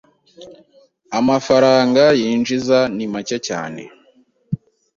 [1.19, 3.81] Amafaranga yinjiza ni make cyane.